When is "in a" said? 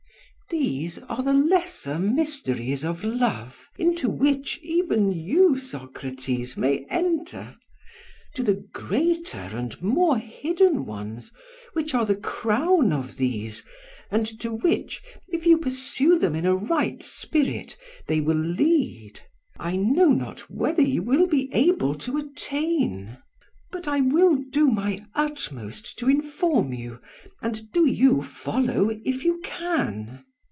16.35-16.53